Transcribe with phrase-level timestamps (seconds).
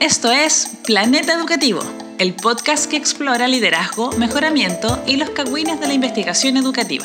[0.00, 1.80] Esto es Planeta Educativo,
[2.18, 7.04] el podcast que explora liderazgo, mejoramiento y los cagüines de la investigación educativa.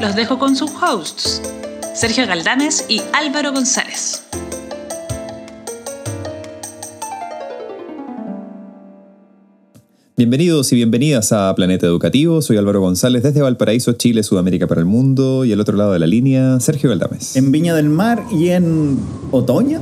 [0.00, 1.40] Los dejo con sus hosts,
[1.94, 4.24] Sergio Galdames y Álvaro González.
[10.16, 12.42] Bienvenidos y bienvenidas a Planeta Educativo.
[12.42, 15.44] Soy Álvaro González desde Valparaíso, Chile, Sudamérica para el mundo.
[15.44, 17.36] Y al otro lado de la línea, Sergio Galdames.
[17.36, 18.98] En Viña del Mar y en
[19.30, 19.80] otoño.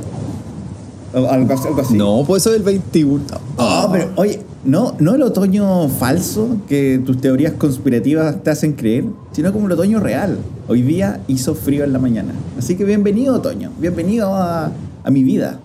[1.25, 1.93] Algo, algo así.
[1.95, 3.23] No, pues eso es el 21.
[3.57, 9.05] Ah, pero oye, no, no el otoño falso que tus teorías conspirativas te hacen creer,
[9.31, 10.37] sino como el otoño real.
[10.67, 12.33] Hoy día hizo frío en la mañana.
[12.57, 14.71] Así que bienvenido otoño, bienvenido a,
[15.03, 15.59] a mi vida.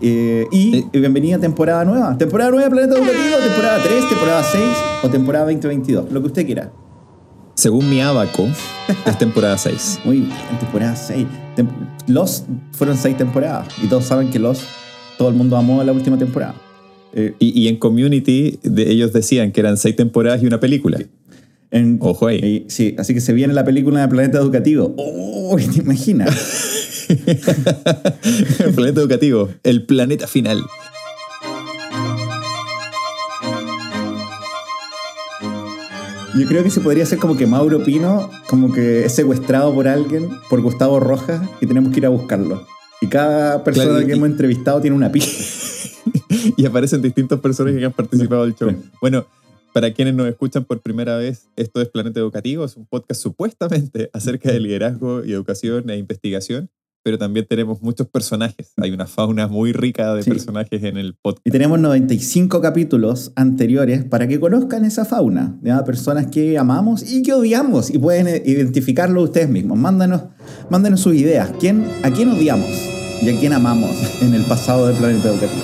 [0.00, 0.86] Eh, y Eh.
[0.98, 2.18] bienvenida a temporada nueva.
[2.18, 4.62] Temporada nueva de Planeta Educativo, temporada 3, temporada 6
[5.04, 6.72] o temporada 2022, lo que usted quiera.
[7.54, 8.46] Según mi abaco,
[9.06, 10.00] es temporada 6.
[10.04, 11.26] Muy bien, temporada 6.
[11.56, 11.68] Tem-
[12.08, 14.66] Los fueron 6 temporadas y todos saben que Los,
[15.18, 16.54] todo el mundo amó la última temporada.
[17.14, 20.98] Eh, Y, y en Community de- ellos decían que eran 6 temporadas y una película.
[21.70, 22.38] en- Ojo ahí.
[22.66, 24.94] y- sí, así que se viene la película de Planeta Educativo.
[24.98, 25.56] ¡Oh!
[25.56, 27.06] ¿Te imaginas?
[27.08, 30.60] el planeta educativo, el planeta final.
[36.38, 39.88] Yo creo que se podría hacer como que Mauro Pino, como que es secuestrado por
[39.88, 42.66] alguien, por Gustavo Rojas, y tenemos que ir a buscarlo.
[43.08, 45.44] Cada persona Claro, y- que hemos entrevistado tiene una pista.
[46.56, 48.74] y aparecen distintos personajes que han participado del show.
[49.00, 49.26] Bueno,
[49.72, 54.10] para quienes nos escuchan por primera vez, esto es Planeta Educativo, es un podcast supuestamente
[54.14, 56.70] acerca de liderazgo y educación e investigación,
[57.02, 58.72] pero también tenemos muchos personajes.
[58.78, 60.30] Hay una fauna muy rica de Sí.
[60.30, 61.46] personajes en el podcast.
[61.46, 65.84] Y tenemos 95 capítulos anteriores para que conozcan esa fauna, ¿ya?
[65.84, 69.78] personas que amamos y que odiamos y pueden identificarlo ustedes mismos.
[69.78, 70.22] Mándanos,
[70.70, 71.52] mándanos sus ideas.
[71.60, 72.68] ¿Quién, ¿A quién odiamos
[73.22, 73.90] y a quién amamos
[74.22, 75.62] en el pasado del planeta educativo?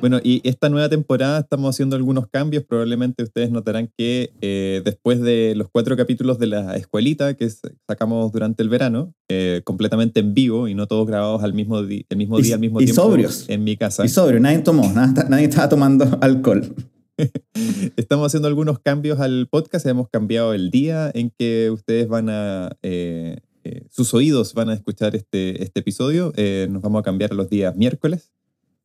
[0.00, 2.64] Bueno, y esta nueva temporada estamos haciendo algunos cambios.
[2.64, 7.46] Probablemente ustedes notarán que eh, después de los cuatro capítulos de la escuelita que
[7.86, 12.04] sacamos durante el verano, eh, completamente en vivo y no todos grabados al mismo, el
[12.16, 13.44] mismo Y- día, al mismo y tiempo sobrios.
[13.48, 14.02] en mi casa.
[14.06, 16.74] Y sobrio, nadie tomó, nada- nadie estaba tomando alcohol.
[17.96, 19.84] Estamos haciendo algunos cambios al podcast.
[19.84, 22.70] Hemos cambiado el día en que ustedes van a.
[22.82, 23.36] eh,
[23.70, 26.32] eh, sus oídos van a escuchar este, este episodio.
[26.36, 28.32] Eh, nos vamos a cambiar a los días miércoles.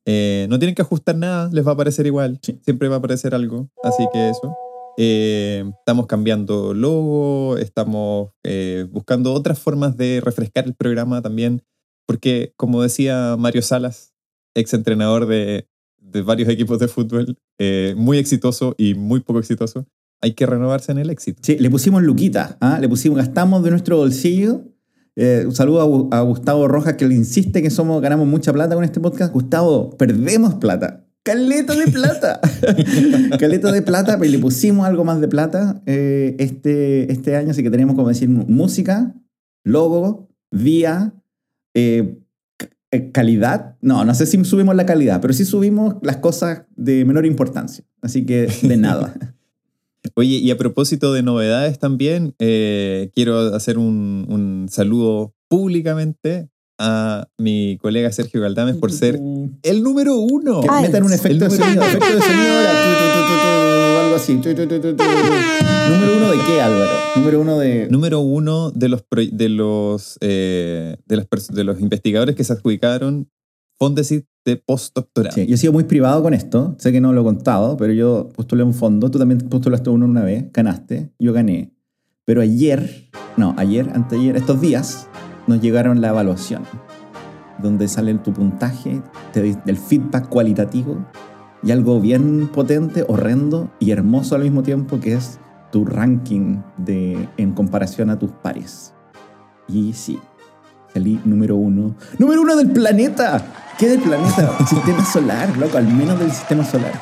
[0.04, 2.38] Eh, no tienen que ajustar nada, les va a aparecer igual.
[2.42, 2.60] Sí.
[2.62, 3.68] Siempre va a aparecer algo.
[3.82, 4.56] Así que eso.
[4.98, 8.30] Eh, estamos cambiando logo, estamos
[8.90, 11.62] buscando otras formas de refrescar el programa también.
[12.06, 14.14] Porque, como decía Mario Salas,
[14.54, 15.68] ex entrenador de,
[15.98, 17.36] de varios equipos de fútbol,
[17.96, 19.86] muy exitoso y muy poco exitoso,
[20.20, 21.40] hay que renovarse en el éxito.
[21.42, 22.78] Sí, le pusimos Luquita, ¿ah?
[22.80, 24.62] le pusimos, gastamos de nuestro bolsillo.
[25.16, 28.52] Eh, un saludo a, Gu- a Gustavo Rojas que le insiste que somos, ganamos mucha
[28.52, 29.32] plata con este podcast.
[29.32, 31.04] Gustavo, perdemos plata.
[31.22, 32.40] Caleta de plata.
[33.40, 37.62] Caleta de plata, pero le pusimos algo más de plata eh, este, este año, así
[37.62, 39.14] que tenemos como decir música,
[39.64, 41.14] logo, día,
[41.74, 42.18] eh,
[42.92, 43.76] eh, calidad.
[43.80, 47.84] No, no sé si subimos la calidad, pero sí subimos las cosas de menor importancia.
[48.02, 49.14] Así que de nada.
[50.14, 57.28] Oye, y a propósito de novedades también, eh, quiero hacer un, un saludo públicamente a
[57.38, 59.18] mi colega Sergio Galdames por ser
[59.62, 60.60] el número uno.
[60.60, 64.34] Que metan un efecto de sonido, efecto de sonido ahora, algo así.
[64.34, 66.92] Número uno de qué, Álvaro?
[67.16, 67.88] Número uno de.
[67.90, 73.30] Número uno de los, de los, eh, de las de los investigadores que se adjudicaron
[73.78, 75.34] Fondesit de postdoctorado.
[75.34, 77.92] Sí, yo he sido muy privado con esto, sé que no lo he contado, pero
[77.92, 81.72] yo postulé un fondo, tú también postulaste uno una vez, ganaste, yo gané.
[82.24, 85.08] Pero ayer, no, ayer, anteayer, estos días,
[85.46, 86.62] nos llegaron la evaluación,
[87.62, 89.02] donde sale tu puntaje,
[89.32, 91.04] te el feedback cualitativo
[91.62, 95.40] y algo bien potente, horrendo y hermoso al mismo tiempo, que es
[95.72, 98.94] tu ranking de, en comparación a tus pares.
[99.68, 100.18] Y sí,
[100.96, 101.94] salí número uno.
[102.18, 103.44] ¡Número uno del planeta!
[103.78, 104.56] ¿Qué del planeta?
[104.66, 106.92] sistema solar, loco, al menos del sistema solar.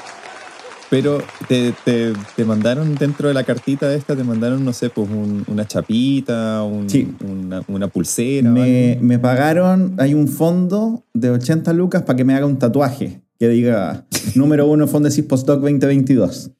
[0.91, 5.09] Pero te, te, te mandaron dentro de la cartita esta, te mandaron, no sé, pues
[5.09, 7.15] un- una chapita, un- Sí.
[7.25, 8.51] una, una pulsera.
[8.51, 13.21] Me, me pagaron, hay un fondo de 80 lucas para que me haga un tatuaje
[13.39, 14.05] que diga
[14.35, 16.51] número uno Fondesis Postdoc 2022.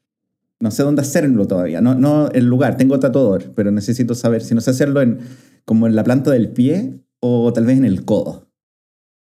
[0.61, 4.55] No sé dónde hacerlo todavía, no, no el lugar, tengo tatuador, pero necesito saber si
[4.55, 5.19] no sé hacerlo en,
[5.65, 6.95] como en la planta del pie
[7.27, 8.47] o tal vez en el codo.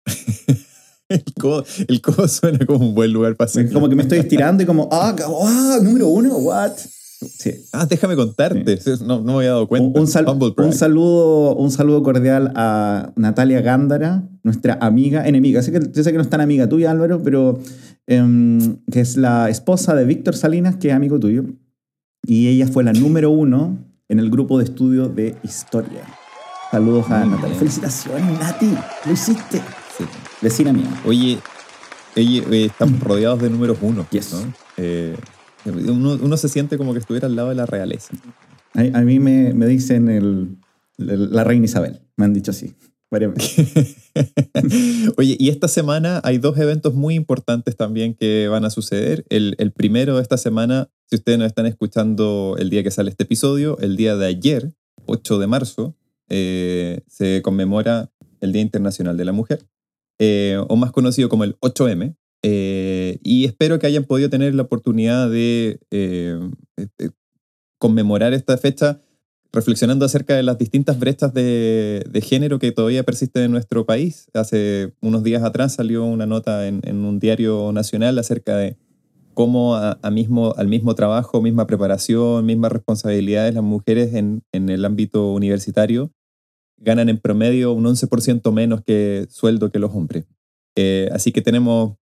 [1.09, 3.73] El codo, el codo suena como un buen lugar para Es hacerlo.
[3.73, 6.71] como que me estoy estirando y como, ah, ah, número uno, what?
[6.75, 7.51] Sí.
[7.71, 8.79] Ah, déjame contarte.
[9.05, 10.05] No, no me había dado cuenta.
[10.07, 10.25] Sal-
[10.57, 15.61] un saludo, un saludo cordial a Natalia Gándara, nuestra amiga, enemiga.
[15.61, 17.59] Sé que, yo sé que no es tan amiga tuya, Álvaro, pero
[18.07, 21.43] em, que es la esposa de Víctor Salinas, que es amigo tuyo.
[22.25, 23.77] Y ella fue la número uno
[24.09, 26.01] en el grupo de estudio de historia.
[26.73, 27.47] Saludos a Muy Natalia.
[27.49, 27.59] bien.
[27.59, 28.73] Felicitaciones, Nati.
[29.05, 29.61] Lo hiciste.
[29.95, 30.05] Sí.
[30.41, 30.89] Vecina mía.
[31.05, 31.37] Oye,
[32.17, 34.07] oye, eh, estamos rodeados de números uno.
[34.09, 34.33] Yes.
[34.33, 34.51] ¿no?
[34.77, 35.15] Eh,
[35.65, 38.15] uno, uno se siente como que estuviera al lado de la realeza.
[38.73, 40.57] A, a mí me, me dicen el-
[40.97, 42.01] el- la reina Isabel.
[42.17, 42.73] Me han dicho así.
[45.17, 49.23] Oye, y esta semana hay dos eventos muy importantes también que van a suceder.
[49.29, 53.11] El, el primero de esta semana, si ustedes nos están escuchando el día que sale
[53.11, 54.73] este episodio, el día de ayer,
[55.05, 55.95] 8 de marzo,
[56.35, 58.09] eh, se conmemora
[58.41, 59.67] el Día Internacional de la Mujer,
[60.19, 62.15] eh, o más conocido como el 8M.
[62.43, 66.39] eh, y espero que hayan podido tener la oportunidad de eh,
[66.77, 67.09] eh,
[67.77, 68.99] conmemorar esta fecha
[69.51, 74.27] reflexionando acerca de las distintas brechas de, género que todavía persisten en nuestro país.
[74.33, 78.77] Hace unos días atrás salió una nota en, un diario nacional acerca de
[79.35, 85.31] cómo a, mismo, al mismo trabajo, misma preparación, mismas responsabilidades, las mujeres en el ámbito
[85.31, 86.11] universitario
[86.83, 90.25] ganan en promedio un 11% menos que sueldo que los hombres.
[90.75, 91.95] Eh, así que tenemos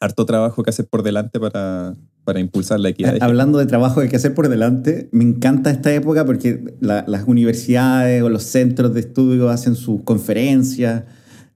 [0.00, 3.16] harto trabajo que hacer por delante para, para impulsar la equidad.
[3.20, 7.04] Hablando de trabajo que hay que hacer por delante, me encanta esta época porque la-
[7.06, 11.04] las universidades o los centros de estudio hacen sus conferencias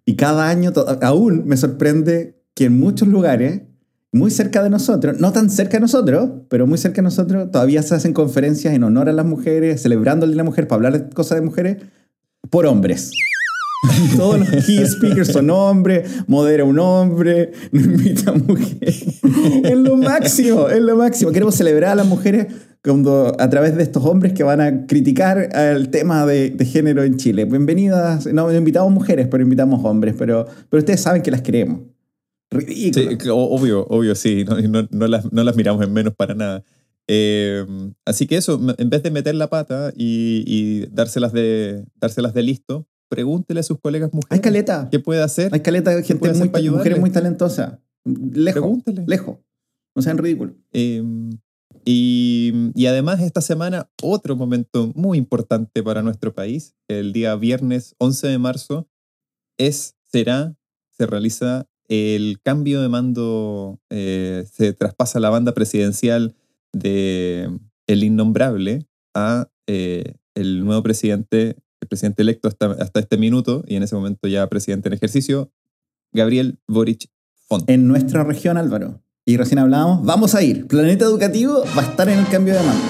[0.05, 0.73] y cada año
[1.03, 3.63] aún me sorprende que en muchos lugares,
[4.13, 7.83] muy cerca de nosotros, no tan cerca de nosotros, pero muy cerca de nosotros, todavía
[7.83, 10.77] se hacen conferencias en honor a las mujeres, celebrando el Día de la Mujer, para
[10.77, 11.79] hablar de cosas de mujeres,
[12.51, 13.11] por hombres.
[14.17, 19.21] Todos los key speakers son hombres, modera un hombre, no invita a mujeres.
[19.65, 21.31] Es lo máximo, es lo máximo.
[21.33, 22.47] Queremos celebrar a las mujeres
[22.83, 27.03] cuando, a través de estos hombres que van a criticar el tema de, de género
[27.05, 27.45] en Chile.
[27.45, 31.81] Bienvenidas, no, invitamos mujeres, pero invitamos hombres, pero, pero ustedes saben que las queremos.
[32.51, 33.11] Ridículo.
[33.11, 36.63] Sí, obvio, obvio, sí, no, no- no las, no las miramos en menos para nada.
[37.09, 37.65] Eh,
[38.05, 42.43] así que eso, en vez de meter la pata y, y dárselas, de, dárselas de
[42.43, 44.89] listo, pregúntele a sus colegas Hay mujeres caleta.
[44.91, 45.53] qué puede hacer.
[45.55, 46.71] Hay caleta de gente muy, para ayudarle?
[46.79, 47.79] mujeres muy talentosas.
[48.05, 49.05] Lejos, Pregúntele.
[49.07, 49.39] lejos.
[49.95, 50.55] No sean ridículos.
[50.73, 51.03] Eh,
[51.85, 57.95] y, y además esta semana otro momento muy importante para nuestro país, el día viernes
[57.99, 58.89] 11 de marzo,
[59.59, 60.57] es, será,
[60.91, 66.35] se realiza el cambio de mando, eh, se traspasa la banda presidencial
[66.79, 67.51] de
[67.87, 73.77] el innombrable a eh, el nuevo presidente, el presidente electo hasta, hasta este minuto y
[73.77, 75.51] en ese momento ya presidente en ejercicio,
[76.13, 77.09] Gabriel Boric
[77.49, 77.69] Font.
[77.69, 79.03] en nuestra región, Álvaro.
[79.25, 80.67] Y recién hablábamos, vamos a ir.
[80.67, 82.85] Planeta Educativo va a estar en el cambio de mando.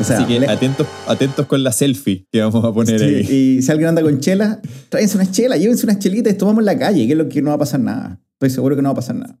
[0.00, 3.56] O sea, Así que atentos, atentos con la selfie que vamos a poner sí, ahí.
[3.58, 6.66] y si alguien anda con chela, tráiganse unas chelas, llévense unas chelitas y tomamos en
[6.66, 8.20] la calle, que es lo que no va a pasar nada.
[8.32, 9.38] Estoy seguro que no va a pasar nada.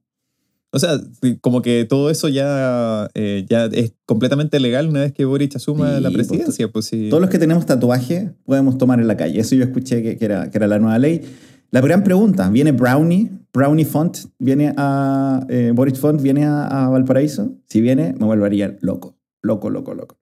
[0.76, 1.00] O sea,
[1.40, 5.96] como que todo eso ya, eh, ya es completamente legal una vez que Boric asuma
[5.96, 6.68] Sí, la pues, presidencia.
[6.68, 7.08] Pues, sí.
[7.08, 9.40] Todos los que tenemos tatuaje podemos tomar en la calle.
[9.40, 11.22] Eso yo escuché que, que era, que era la nueva ley.
[11.70, 13.30] La gran pregunta, ¿viene Brownie?
[13.54, 14.18] ¿Brownie Font?
[14.38, 15.46] ¿Viene a...
[15.48, 17.56] Eh, Boris Font viene a, a Valparaíso?
[17.64, 19.16] Si viene, me volvería loco.
[19.40, 20.18] Loco, loco, loco.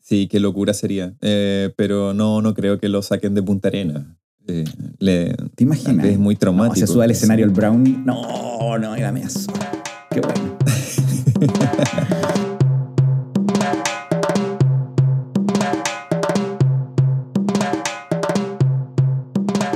[0.00, 1.14] Sí, qué locura sería.
[1.20, 4.18] Eh, pero no, no creo que lo saquen de Punta Arena.
[4.50, 4.64] Eh,
[4.98, 6.06] le, ¿Te imaginas?
[6.06, 6.74] es muy No, traumático.
[6.86, 7.98] se sube al escenario el Brownie.
[8.04, 9.52] No, no, dígame eso.
[10.10, 10.56] Qué bueno.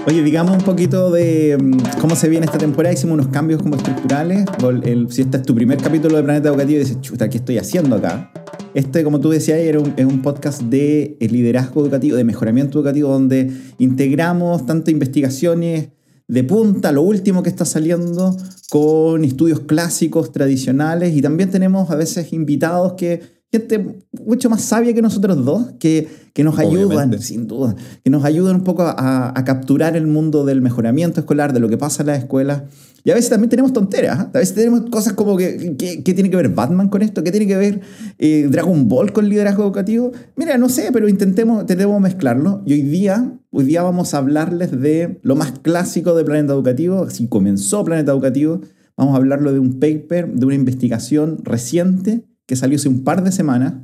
[0.07, 2.93] Oye, digamos un poquito de mm, cómo se viene esta temporada.
[2.93, 4.45] Hicimos unos cambios como estructurales.
[4.85, 7.59] El- si este es tu primer capítulo de Planeta Educativo y dices, chuta, ¿qué estoy
[7.59, 8.31] haciendo acá?
[8.75, 12.79] Este, como tú decías, era un, es un podcast de eh, liderazgo educativo, de mejoramiento
[12.79, 15.89] educativo, donde integramos tanto investigaciones
[16.29, 18.35] de punta, lo último que está saliendo,
[18.71, 23.21] con estudios clásicos, tradicionales, y también tenemos a veces invitados que,
[23.53, 27.19] gente mucho más sabia que nosotros dos, que, que nos ayudan, Obviamente.
[27.19, 31.53] sin duda, que nos ayudan un poco a, a capturar el mundo del mejoramiento escolar,
[31.53, 32.63] de lo que pasa en las escuelas.
[33.05, 34.31] Y a veces también tenemos tonteras, ¿ah?
[34.33, 37.25] a veces tenemos cosas como que, que, ¿qué tiene que ver Batman con esto?
[37.25, 37.81] ¿Qué tiene que ver
[38.19, 40.13] eh, Dragon Ball con liderazgo educativo?
[40.37, 42.63] Mira, no sé, pero intentemos, intentemos mezclarlo.
[42.65, 47.03] Y hoy día, hoy día vamos a hablarles de lo más clásico de Planeta Educativo,
[47.03, 48.61] así comenzó Planeta Educativo.
[48.97, 53.25] Vamos a hablarlo de un paper, de una investigación reciente que salió hace un par
[53.25, 53.75] de semanas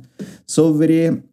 [0.45, 1.23] sobre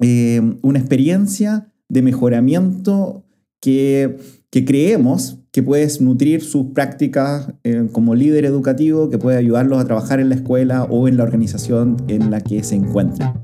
[0.00, 3.24] eh, una experiencia de mejoramiento
[3.60, 4.16] que
[4.50, 9.84] que creemos que puedes nutrir sus prácticas eh, como líder educativo, que puede ayudarlos a
[9.84, 13.42] trabajar en la escuela o en la organización en la que se encuentran.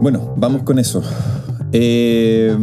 [0.00, 1.04] Bueno, vamos con eso.
[1.72, 2.56] Eh,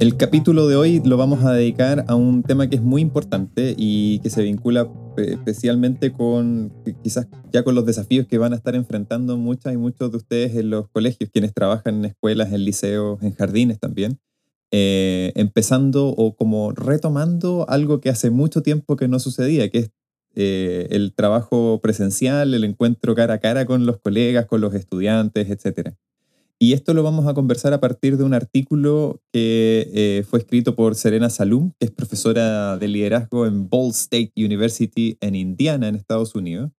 [0.00, 3.74] el capítulo de hoy lo vamos a dedicar a un tema que es muy importante
[3.78, 8.56] y que se vincula eh, especialmente con quizás ya con los desafíos que van a
[8.56, 12.64] estar enfrentando muchas y muchos de ustedes en los colegios, quienes trabajan en escuelas, en
[12.64, 14.18] liceos, en jardines también.
[14.72, 19.90] Eh, empezando o como retomando algo que hace mucho tiempo que no sucedía, que es
[20.34, 25.96] el trabajo presencial, el encuentro cara a cara con los colegas, con los estudiantes, etcétera.
[26.62, 30.76] Y esto lo vamos a conversar a partir de un artículo que eh, fue escrito
[30.76, 35.94] por Serena Salum, que es profesora de liderazgo en Ball State University en Indiana, en
[35.94, 36.70] Estados Unidos.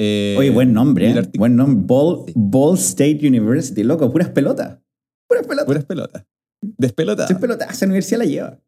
[0.00, 1.30] Eh, Oye, buen nombre, ¿eh?
[1.36, 2.32] Buen nombre.
[2.34, 4.78] Ball, State University, loco, puras pelotas.
[5.28, 5.66] Puras pelotas.
[5.66, 6.24] Puras pelotas.
[6.62, 7.26] Despelota.
[7.26, 7.66] Despelota.
[7.66, 8.60] Esa universidad la lleva.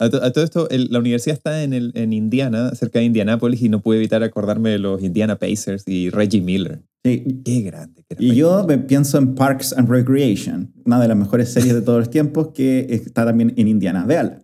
[0.00, 3.80] A, todo esto, la universidad está en, el, en Indiana, cerca de Indianápolis, y no
[3.80, 6.82] pude evitar acordarme de los Indiana Pacers y Reggie Miller.
[7.04, 7.42] Sí.
[7.44, 8.04] Qué grande.
[8.18, 12.10] y yo pienso en Parks and Recreation, una de las mejores series de todos los
[12.10, 14.04] tiempos que está también en Indiana.
[14.04, 14.42] Véala.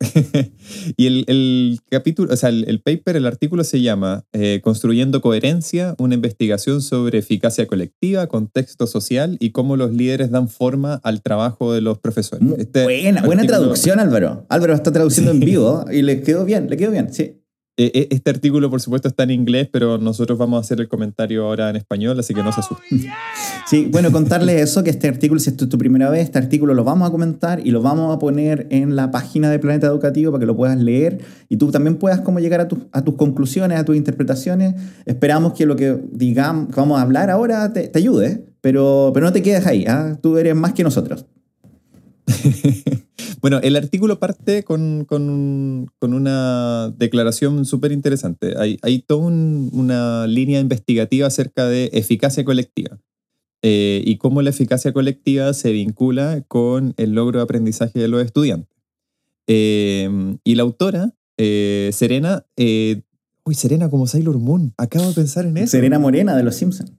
[0.96, 5.94] y el, el, capítulo, o sea, el, paper, el artículo se llama eh, Construyendo Coherencia,
[5.98, 11.74] una investigación sobre eficacia colectiva, contexto social y cómo los líderes dan forma al trabajo
[11.74, 12.48] de los profesores.
[12.56, 14.46] Este buena, buena traducción, Álvaro.
[14.48, 17.39] Álvaro está traduciendo en vivo y le quedó bien, le quedó bien, sí.
[17.82, 20.88] Eh, eh, este artículo, por supuesto, está en inglés, pero nosotros vamos a hacer el
[20.88, 23.06] comentario ahora en español, así que no se asusten.
[23.66, 26.74] Sí, bueno, contarles eso, que este artículo, si esto es tu primera vez, este artículo
[26.74, 30.32] lo vamos a comentar y lo vamos a poner en la página de Planeta Educativo
[30.32, 33.78] para que lo puedas leer y tú también puedas como llegar a, a tus conclusiones,
[33.78, 34.74] a tus interpretaciones.
[35.06, 39.40] Esperamos que lo que digamos, vamos a hablar ahora te, ayude, pero, pero no te
[39.40, 40.18] quedes ahí, ¿ah?
[40.20, 41.24] tú eres más que nosotros.
[43.40, 45.06] bueno, el artículo parte con,
[46.00, 48.54] una declaración súper interesante.
[48.58, 52.98] Hay, hay toda una línea investigativa acerca de eficacia colectiva
[53.62, 58.24] eh, y cómo la eficacia colectiva se vincula con el logro de aprendizaje de los
[58.24, 58.74] estudiantes.
[59.46, 60.08] Eh,
[60.44, 65.72] y la autora, eh, Serena, uy, Serena como Sailor Moon, acabo de pensar en eso.
[65.72, 66.92] Serena Morena de Los Simpsons.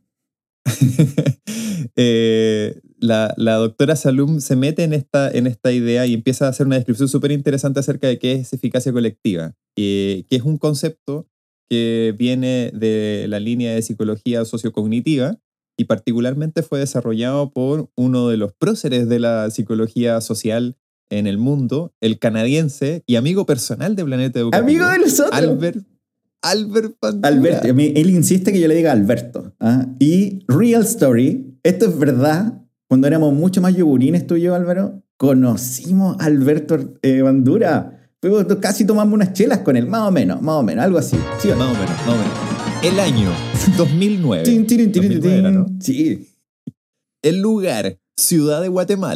[3.01, 6.75] la, doctora Salum se mete en esta, en esta idea y empieza a hacer una
[6.75, 11.27] descripción súper interesante acerca de qué es eficacia colectiva, que es un concepto
[11.69, 15.39] que viene de la línea de psicología sociocognitiva
[15.77, 20.77] y particularmente fue desarrollado por uno de los próceres de la psicología social
[21.09, 24.67] en el mundo, el canadiense y amigo personal de Planeta Educativo.
[24.67, 25.33] Amigo de nosotros.
[25.33, 25.85] Albert,
[26.41, 29.53] Albert Alberto, él insiste que yo le diga Alberto.
[29.59, 29.87] ¿ah?
[29.99, 32.60] Y Real Story, esto es verdad,
[32.91, 38.11] cuando éramos mucho más yogurines tú y yo, Álvaro, conocimos a Alberto eh, Bandura.
[38.59, 41.15] Casi tomamos unas chelas con él, más o menos, más o menos, algo así.
[41.39, 42.83] ¿Sí más o menos, más o menos.
[42.83, 43.29] El año
[43.77, 44.43] 2009.
[44.43, 46.27] 2009 Sí.
[47.21, 49.15] El lugar, Ciudad de Guatemala.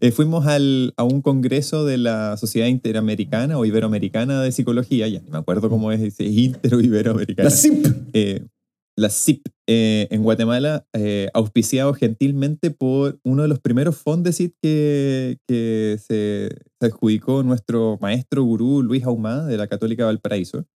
[0.00, 5.20] Eh, fuimos al, a un congreso de la Sociedad Interamericana o Iberoamericana de Psicología, ya
[5.28, 7.48] me acuerdo cómo es, es Intero Iberoamericana.
[7.48, 7.86] La CIP.
[8.12, 8.46] Eh,
[8.94, 15.38] la CIP eh, en Guatemala, eh, auspiciado gentilmente por uno de los primeros Fondesit que,
[15.46, 16.50] que se,
[16.80, 20.66] adjudicó nuestro maestro gurú Luis Ahumada de la Católica Valparaíso.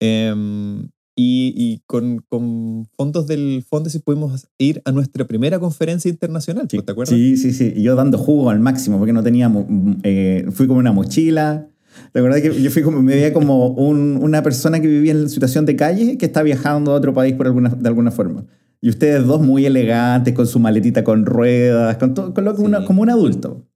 [0.00, 0.88] Em,
[1.22, 6.92] y, con, con, fondos del Fondesit pudimos ir a nuestra primera conferencia internacional, sí, ¿te
[6.92, 7.14] acuerdas?
[7.14, 7.74] Sí, sí, sí.
[7.82, 9.66] yo dando jugo al máximo porque no teníamos,
[10.02, 11.68] eh, fui como una mochila,
[12.12, 15.66] la verdad que yo fui como, me veía como una persona que vivía en situación
[15.66, 18.44] de calle que está viajando a otro país por alguna, de alguna forma.
[18.80, 22.54] Y ustedes dos muy elegantes, con su maletita con ruedas, con todo, con lo,
[22.84, 23.66] como, un adulto.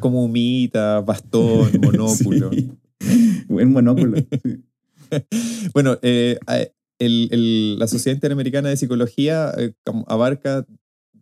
[0.00, 2.50] Como humita, bastón, monóculo.
[3.48, 4.16] Buen monóculo.
[5.74, 6.38] bueno, eh,
[6.98, 9.72] la Sociedad Interamericana de Psicología eh,
[10.06, 10.66] abarca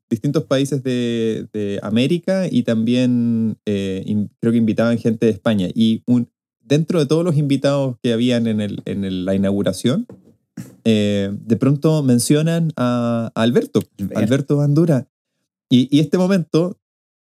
[0.08, 5.68] distintos países de, América y también eh, creo que invitaban gente de España.
[5.74, 6.30] Y un,
[6.64, 10.06] dentro de todos los invitados que habían en, el, en la inauguración,
[10.84, 13.80] eh, de pronto mencionan a, Alberto,
[14.14, 15.08] Alberto Bandura.
[15.70, 16.78] Y, este momento,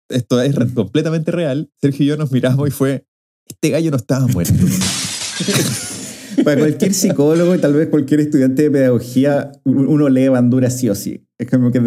[0.09, 3.05] esto es completamente real, Sergio y yo nos miramos y fue,
[3.47, 4.53] este gallo no estaba muerto.
[6.43, 10.95] Para cualquier psicólogo y tal vez cualquier estudiante de pedagogía, uno lee Bandura sí o
[10.95, 11.25] sí.
[11.37, 11.77] Es como que,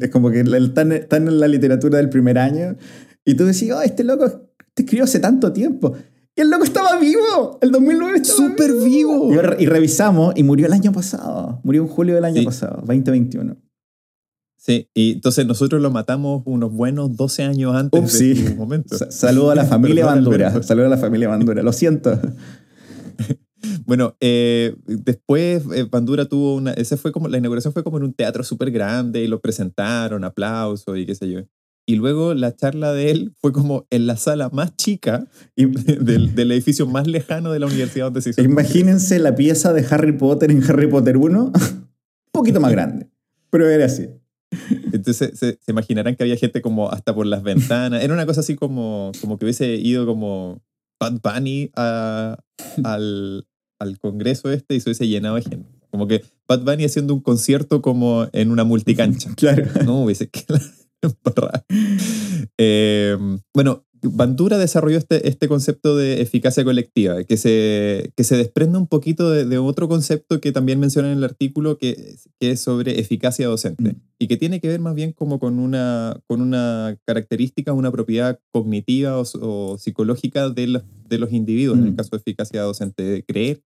[0.00, 2.76] es, como que están, en la literatura del primer año
[3.26, 5.94] y tú decís, oh, este loco te escribió hace tanto tiempo.
[6.36, 7.58] Y el loco estaba vivo.
[7.60, 9.32] El 2009 estaba ¡Súper vivo!
[9.32, 11.60] Y, re- y revisamos y murió el año pasado.
[11.62, 12.44] Murió en julio del año Sí.
[12.44, 13.56] pasado, 2021.
[14.56, 18.46] Sí, y entonces nosotros lo matamos unos buenos 12 años antes Ups, de sí.
[18.48, 18.96] su momento.
[18.96, 20.62] Sa- Saludo a la familia Bandura.
[20.62, 21.62] Saludo a la familia Bandura.
[21.62, 22.18] Lo siento.
[23.86, 28.02] Bueno, eh, después eh, Bandura tuvo una, ese fue como, la inauguración fue como en
[28.04, 31.40] un teatro súper grande y lo presentaron, aplausos y qué sé yo.
[31.86, 35.26] Y luego la charla de él fue como en la sala más chica
[35.56, 35.66] Y-
[36.04, 38.42] del, del edificio más lejano de la universidad donde se hizo.
[38.42, 41.44] Imagínense la pieza de Harry Potter en Harry Potter 1.
[41.54, 41.90] Un
[42.32, 43.08] poquito más grande.
[43.50, 44.08] Pero era así.
[44.92, 48.02] Entonces se, se imaginarán que había gente como hasta por las ventanas.
[48.02, 50.62] Era una cosa así como, como que hubiese ido como
[51.00, 52.38] Bad Bunny a-
[52.82, 53.46] al,
[53.78, 55.68] al congreso este y se hubiese llenado de gente.
[55.90, 59.30] Como que Bad Bunny haciendo un concierto como en una multicancha.
[59.36, 59.66] Claro.
[59.84, 60.72] No, hubiese embarrada.
[62.58, 63.16] Eh,
[63.54, 68.86] bueno, Bandura desarrolló este, este concepto de eficacia colectiva, que se, que se desprende un
[68.86, 73.00] poquito de, de otro concepto que también menciona en el artículo, que, que es sobre
[73.00, 73.96] eficacia docente, Mm.
[74.18, 78.38] y que tiene que ver más bien como con una, con una característica, una propiedad
[78.52, 81.96] cognitiva o, o psicológica de los, de los individuos, en el Mm.
[81.96, 83.62] caso de eficacia docente, de creer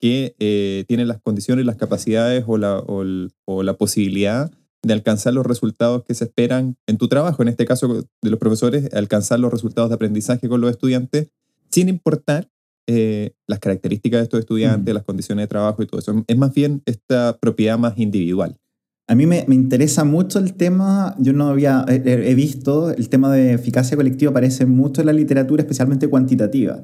[0.00, 4.50] que eh, tienen las condiciones, las capacidades o la, o el- o la posibilidad
[4.84, 8.38] de alcanzar los resultados que se esperan en tu trabajo, en este caso de los
[8.38, 11.28] profesores, alcanzar los resultados de aprendizaje con los estudiantes,
[11.70, 12.48] sin importar
[12.86, 14.96] eh, las características de estos estudiantes, Mm.
[14.96, 16.22] las condiciones de trabajo y todo eso.
[16.26, 18.58] Es más bien esta propiedad más individual.
[19.06, 21.96] A mí me, me interesa mucho el tema, yo no había, he,
[22.30, 26.82] he visto, el tema de eficacia colectiva aparece mucho en la literatura, especialmente cuantitativa,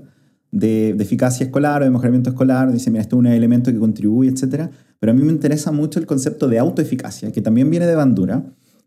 [0.50, 3.78] de, de eficacia escolar o de mejoramiento escolar, dice, mira, este es un elemento que
[3.78, 4.70] contribuye, etc.
[5.00, 8.44] Pero a mí me interesa mucho el concepto de autoeficacia, que también viene de Bandura,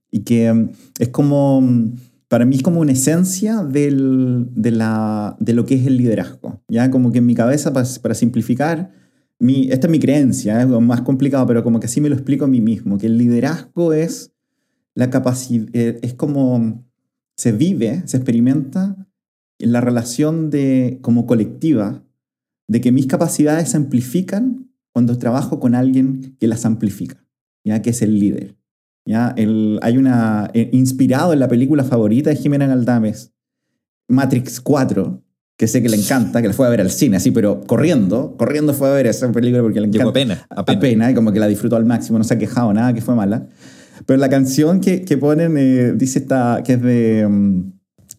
[0.09, 1.95] y que mm, es como, mm,
[2.27, 6.89] para mí es como una esencia de, la, de lo que es el liderazgo, ¿ya?
[6.91, 8.91] Como que en mi cabeza, para, para simplificar,
[9.39, 12.45] mi, esta es mi creencia, es más complicado, pero como que así me lo explico
[12.45, 14.31] a mí mismo, que el liderazgo es
[14.95, 16.85] la capacidad, es como
[17.35, 19.07] se vive, se experimenta
[19.59, 22.03] en la relación de, como colectiva,
[22.67, 24.62] de que mis capacidades se amplifican
[24.93, 27.25] cuando trabajo con alguien que las amplifica,
[27.65, 28.55] ya que es el líder.
[29.05, 29.33] ¿ya?
[29.35, 33.33] El, hay una, eh, inspirado en la película favorita de Jimena Galdames,
[34.07, 35.21] Matrix 4,
[35.57, 38.35] que sé que le encanta, que la fue a ver al cine, así, pero corriendo,
[38.37, 39.99] corriendo fue a ver esa película porque le encanta.
[39.99, 40.77] Llegó apenas, apenas.
[40.77, 43.15] Apenas, y como que la disfrutó al máximo, no se ha quejado nada, que fue
[43.15, 43.47] mala.
[44.05, 47.27] Pero la canción que, que ponen, eh, dice esta, que es de...
[47.27, 47.73] mm,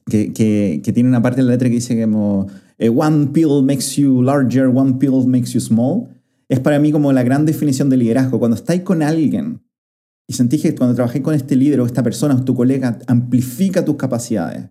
[0.06, 2.46] que, que, que tiene una parte de la letra que dice como
[2.78, 6.08] eh, One pill makes you larger, one pill makes you small.
[6.54, 8.38] Es para mí como la gran definición de liderazgo.
[8.38, 9.64] Cuando estáis con alguien
[10.28, 13.84] y sentís que cuando trabajé con este líder o esta persona o tu colega amplifica
[13.84, 14.68] tus capacidades,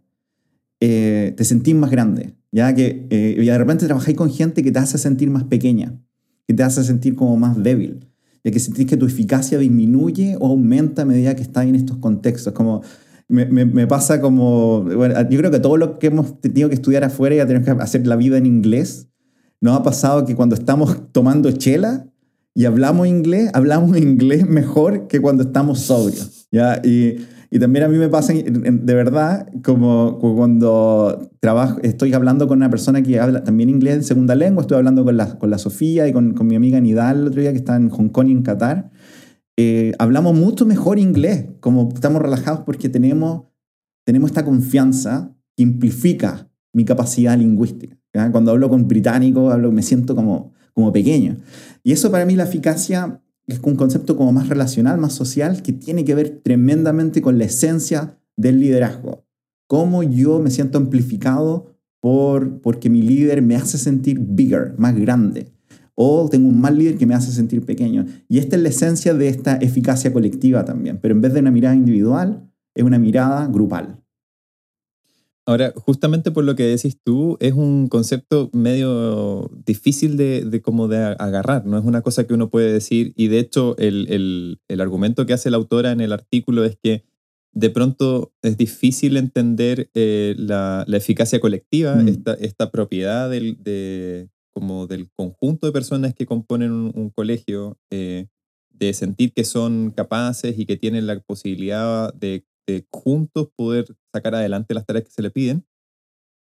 [0.80, 2.36] eh, te sentís más grande.
[2.54, 6.02] Ya que eh, y de repente trabajáis con gente que te hace sentir más pequeña,
[6.48, 8.08] que te hace sentir como más débil,
[8.46, 11.98] ya que sentís que tu eficacia disminuye o aumenta a medida que estás en estos
[11.98, 12.54] contextos.
[12.54, 12.82] Como
[13.28, 17.36] me, pasa como, bueno, yo creo que todo lo que hemos tenido que estudiar afuera
[17.36, 19.10] y ya tenemos que hacer la vida en inglés,
[19.64, 22.06] nos ha pasado que cuando estamos tomando chela
[22.54, 26.48] y hablamos inglés, hablamos inglés mejor que cuando estamos sobrios.
[26.52, 26.82] ¿ya?
[26.84, 27.16] Y,
[27.60, 32.70] también a mí me pasa, de verdad, como cu- cuando trabajo, estoy hablando con una
[32.70, 36.08] persona que habla también inglés en segunda lengua, estoy hablando con la, con la Sofía
[36.08, 38.32] y con, con mi amiga Nidal el otro día que está en Hong Kong y
[38.32, 38.90] en Qatar,
[39.56, 43.44] eh, hablamos mucho mejor inglés, como estamos relajados porque tenemos,
[44.04, 47.96] tenemos esta confianza que amplifica mi capacidad lingüística.
[48.14, 48.32] ¿Ya?
[48.32, 51.38] Cuando hablo con británicos, hablo, me siento como, como pequeño.
[51.84, 55.74] Y eso para mí la eficacia es un concepto como más relacional, más social, que
[55.74, 59.26] tiene que ver tremendamente con la esencia del liderazgo.
[59.68, 65.52] Cómo yo me siento amplificado por, porque mi líder me hace sentir bigger, más grande.
[65.96, 68.06] O tengo un mal líder que me hace sentir pequeño.
[68.28, 71.00] Y esta es la esencia de esta eficacia colectiva también.
[71.02, 74.03] Pero en vez de una mirada individual, es una mirada grupal.
[75.46, 80.88] Ahora, justamente por lo que decís tú, es un concepto medio difícil de, de como
[80.88, 84.60] de agarrar, no es una cosa que uno puede decir, y de hecho el, el-
[84.70, 87.04] el argumento que hace la autora en el artículo es que
[87.52, 92.08] de pronto es difícil entender eh, la, la eficacia colectiva, Mm.
[92.08, 97.78] esta, esta propiedad del, de, como del conjunto de personas que componen un, un colegio,
[97.92, 98.28] eh,
[98.72, 104.36] de sentir que son capaces y que tienen la posibilidad de, de juntos poder sacar
[104.36, 105.66] adelante las tareas que se le piden.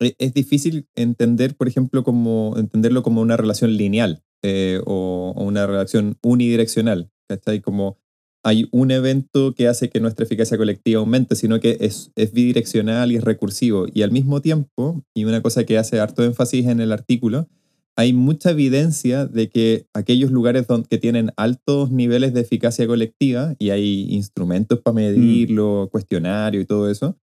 [0.01, 5.45] E- Es difícil entender, por ejemplo, como entenderlo como una relación lineal eh, o, o
[5.45, 7.61] una relación unidireccional, ¿cachai?
[7.61, 7.99] Como
[8.45, 13.13] hay un evento que hace que nuestra eficacia colectiva aumente, sino que es, es bidireccional
[13.13, 13.87] y es recursivo.
[13.93, 17.49] Y al mismo tiempo, y una cosa que hace harto énfasis en el artículo,
[17.97, 23.55] hay mucha evidencia de que aquellos lugares donde, que tienen altos niveles de eficacia colectiva,
[23.59, 27.19] y hay instrumentos para medirlo, cuestionario y todo eso,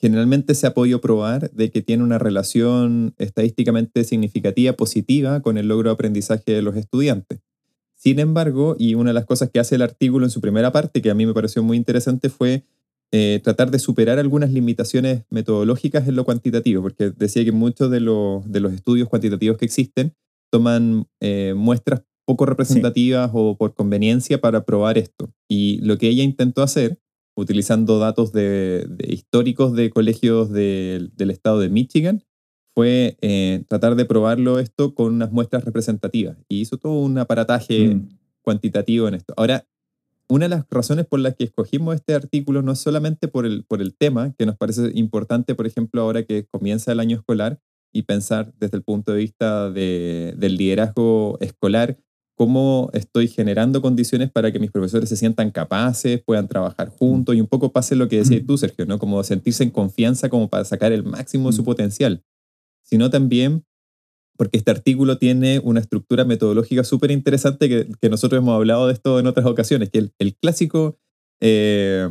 [0.00, 5.66] generalmente se ha podido probar de que tiene una relación estadísticamente significativa positiva con el
[5.66, 7.40] logro de aprendizaje de los estudiantes.
[7.96, 11.02] Sin embargo, y una de las cosas que hace el artículo en su primera parte,
[11.02, 12.64] que a mí me pareció muy interesante, fue
[13.12, 18.00] eh, tratar de superar algunas limitaciones metodológicas en lo cuantitativo, porque decía que muchos de,
[18.00, 20.14] de los estudios cuantitativos que existen
[20.50, 25.32] toman eh, muestras poco representativas o por conveniencia para probar esto.
[25.48, 27.00] Y lo que ella intentó hacer,
[27.34, 32.24] utilizando datos de, históricos de colegios del estado de Michigan,
[32.74, 37.94] fue eh, tratar de probarlo esto con unas muestras representativas y hizo todo un aparataje
[37.94, 38.08] mm.
[38.42, 39.32] cuantitativo en esto.
[39.36, 39.66] Ahora,
[40.28, 43.64] una de las razones por las que escogimos este artículo no es solamente por el,
[43.64, 47.60] por el tema, que nos parece importante, por ejemplo, ahora que comienza el año escolar
[47.92, 51.98] y pensar desde el punto de vista del liderazgo escolar,
[52.36, 57.40] cómo estoy generando condiciones para que mis profesores se sientan capaces, puedan trabajar juntos y
[57.40, 58.46] un poco pase lo que decías mm.
[58.46, 58.98] tú, Sergio, ¿no?
[58.98, 61.64] Como sentirse en confianza como para sacar el máximo de su mm.
[61.64, 62.22] potencial
[62.88, 63.64] sino también
[64.38, 69.18] porque este artículo tiene una estructura metodológica súper interesante que, nosotros hemos hablado de esto
[69.18, 70.96] en otras ocasiones, que el, el clásico
[71.42, 72.08] eh,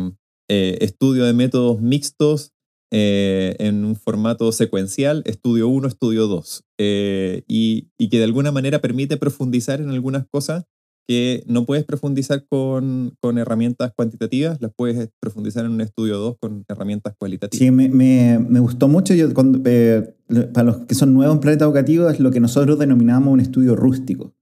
[0.50, 2.54] eh, estudio de métodos mixtos
[2.92, 8.82] eh, en un formato secuencial, estudio 1, estudio 2, y, y, que de alguna manera
[8.82, 10.66] permite profundizar en algunas cosas
[11.08, 16.36] que no puedes profundizar con, con, herramientas cuantitativas, las puedes profundizar en un estudio 2
[16.40, 17.60] con herramientas cualitativas.
[17.60, 19.14] Sí, me, me, me gustó mucho.
[19.14, 19.30] Yo,
[19.66, 20.16] eh,
[20.54, 23.76] para los que son nuevos en Planeta Educativo, es lo que nosotros denominamos un estudio
[23.76, 24.34] rústico.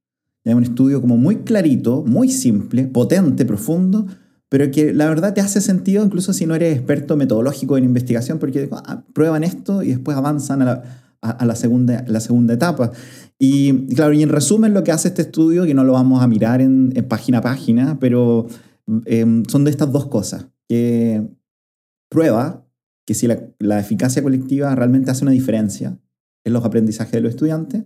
[0.43, 4.07] Es un estudio como muy clarito, muy simple, potente, profundo,
[4.49, 8.39] pero que la verdad te hace sentido incluso si no eres experto metodológico en investigación,
[8.39, 12.91] porque ah, prueban esto y después avanzan a la, a, la, segunda, la segunda etapa.
[13.39, 16.27] Y claro, y en resumen lo que hace este estudio, que no lo vamos a
[16.27, 18.47] mirar en, página a página, pero
[19.05, 21.27] em, son de estas dos cosas, que
[22.09, 22.65] prueba
[23.05, 25.99] que si la, eficacia colectiva realmente hace una diferencia
[26.43, 27.83] en los aprendizajes de los estudiantes,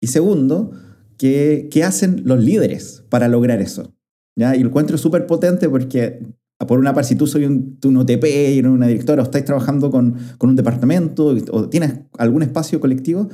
[0.00, 0.72] y segundo,
[1.18, 3.94] que, qué hacen los líderes para lograr eso.
[4.36, 4.54] ¿ya?
[4.54, 6.20] Y lo encuentro súper potente porque
[6.64, 9.90] por una parte, si tú soy un, un OTP y una directora o estáis trabajando
[9.90, 13.28] con, con, un departamento o tienes algún espacio colectivo,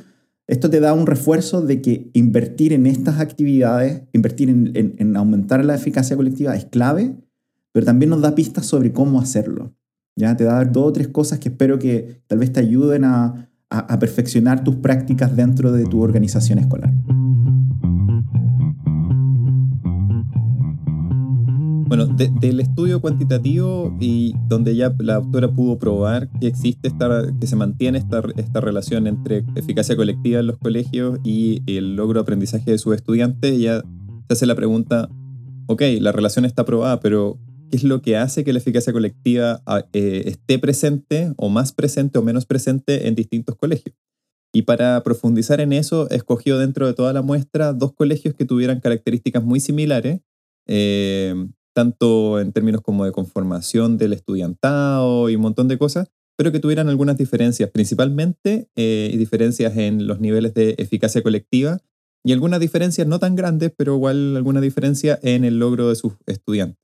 [0.48, 5.64] esto te da un refuerzo de que invertir en estas actividades, invertir en, en, aumentar
[5.64, 7.16] la eficacia colectiva es clave,
[7.70, 9.72] pero también nos da pistas sobre cómo hacerlo.
[10.16, 10.36] ¿ya?
[10.36, 13.98] Te da dos o tres cosas que espero que tal vez te ayuden a, a
[14.00, 16.92] perfeccionar tus prácticas dentro de tu organización escolar.
[21.94, 27.46] Bueno, del estudio cuantitativo y donde ya la autora pudo probar que existe esta, que
[27.46, 32.22] se mantiene esta, esta relación entre eficacia colectiva en los colegios y el logro de
[32.22, 35.10] aprendizaje de sus estudiantes, ya se hace la pregunta,
[35.66, 37.38] ok, la relación está probada, pero
[37.70, 41.74] ¿qué es lo que hace que la eficacia colectiva ah, eh, esté presente o más
[41.74, 43.94] presente o menos presente en distintos colegios?
[44.50, 48.80] Y para profundizar en eso, escogió dentro de toda la muestra dos colegios que tuvieran
[48.80, 50.22] características muy similares,
[50.66, 51.34] eh,
[51.72, 56.60] tanto en términos como de conformación del estudiantado y un montón de cosas, pero que
[56.60, 61.78] tuvieran algunas diferencias, principalmente eh, diferencias en los niveles de eficacia colectiva
[62.24, 66.14] y algunas diferencias no tan grandes, pero igual alguna diferencia en el logro de sus
[66.26, 66.78] estudiantes.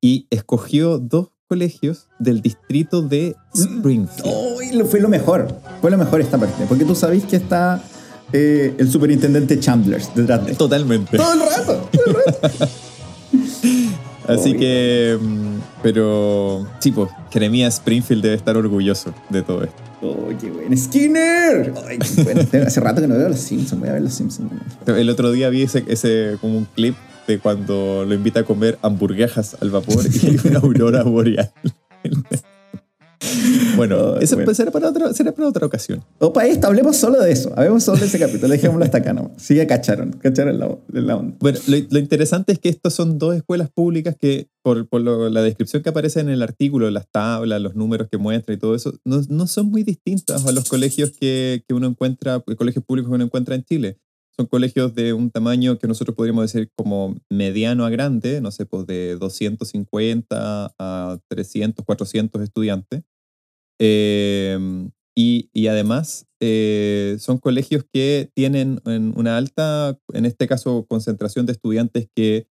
[0.00, 4.86] Y escogió dos colegios del distrito de Springfield.
[4.86, 7.82] fue lo mejor, fue lo mejor esta parte, porque tú sabes que está
[8.32, 11.16] eh, el superintendente Chandlers detrás de Totalmente.
[11.16, 12.68] Todo el rato, todo el rato.
[14.32, 19.76] Así que, mm, pero sí, pues, Jeremías Springfield debe estar orgulloso de todo esto.
[20.02, 20.76] ¡Oh, qué bueno!
[20.76, 21.72] ¡Skinner!
[21.86, 22.40] Ay, qué bueno.
[22.66, 24.50] Hace rato que no veo los Simpsons, voy a ver los Simpsons.
[24.86, 28.78] El otro día vi ese, ese como un clip de cuando lo invita a comer
[28.82, 31.52] hamburguesas al vapor y una aurora boreal.
[33.76, 36.04] Bueno, eso será, para otra, será para otra ocasión.
[36.18, 37.52] O para esto, hablemos solo de eso.
[37.56, 38.48] Hablemos solo de ese capítulo.
[38.48, 39.32] Dejémoslo hasta acá, ¿no?
[39.36, 40.12] Sí, cacharon.
[40.12, 41.36] Cacharon la, la onda.
[41.40, 45.82] Bueno, lo, interesante es que estos son dos escuelas públicas que, por, por la descripción
[45.82, 49.22] que aparece en el artículo, las tablas, los números que muestra y todo eso, no,
[49.28, 53.24] no son muy distintas a los colegios que, que uno encuentra, colegios públicos que uno
[53.24, 53.98] encuentra en Chile
[54.36, 58.64] son colegios de un tamaño que nosotros podríamos decir como mediano a grande, no sé,
[58.66, 63.02] pues de 250 a 300, 400 estudiantes.
[63.84, 71.46] Em, y, y, además eh, son colegios que tienen una alta, en este caso, concentración
[71.46, 72.46] de estudiantes que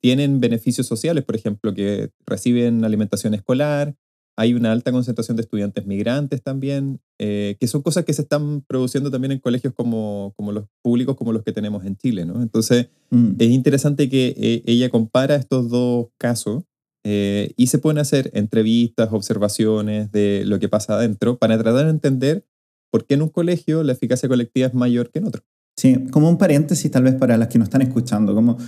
[0.00, 3.96] tienen beneficios sociales, por ejemplo, que reciben alimentación escolar,
[4.38, 8.60] hay una alta concentración de estudiantes migrantes también, eh, que son cosas que se están
[8.60, 12.26] produciendo también en colegios como, como los públicos como los que tenemos en Chile.
[12.26, 12.40] ¿no?
[12.42, 13.32] Entonces, mm.
[13.38, 16.62] es interesante que eh, ella compara estos dos casos
[17.08, 21.90] eh, y se pueden hacer entrevistas, observaciones de lo que pasa adentro para tratar de
[21.90, 22.44] entender
[22.90, 25.44] por qué en un colegio la eficacia colectiva es mayor que en otro.
[25.76, 28.58] Sí, como un paréntesis tal vez para las que nos están escuchando, como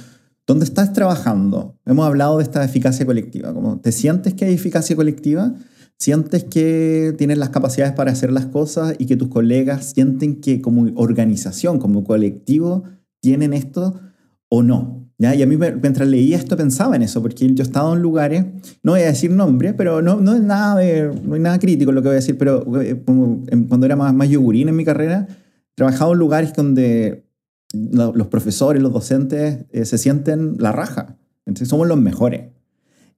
[0.49, 1.77] ¿Dónde estás trabajando?
[1.85, 3.53] Hemos hablado de esta eficacia colectiva.
[3.53, 5.55] Como, ¿Te sientes que hay eficacia colectiva?
[5.99, 10.63] ¿Sientes que tienes las capacidades para hacer las cosas y que tus colegas sienten que
[10.63, 12.85] como organización, como colectivo,
[13.21, 14.01] tienen esto
[14.49, 14.98] o no?
[15.21, 15.35] ¿Ya?
[15.35, 18.45] Y a mí mientras leía esto pensaba en eso, porque yo he estado en lugares,
[18.85, 21.91] no voy a decir nombre, pero no, no, es nada de, no hay nada crítico
[21.91, 25.27] lo que voy a decir, pero eh, cuando era más, más yogurín en mi carrera,
[25.29, 27.29] he trabajado en lugares donde
[27.73, 31.19] los profesores, los docentes eh, se sienten la raja.
[31.45, 32.43] Entonces somos los mejores.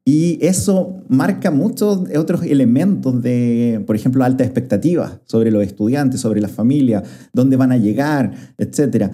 [0.04, 6.40] Y eso marca muchos otros elementos de, por ejemplo, alta expectativa sobre los estudiantes, sobre
[6.40, 9.12] la familia, dónde van a llegar, etc.